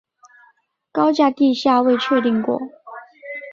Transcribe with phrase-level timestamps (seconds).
[0.91, 2.59] 高架地下未确定过。